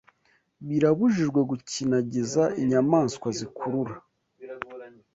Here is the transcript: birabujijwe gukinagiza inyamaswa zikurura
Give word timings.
birabujijwe 0.67 1.39
gukinagiza 1.49 2.43
inyamaswa 2.61 3.27
zikurura 3.37 3.95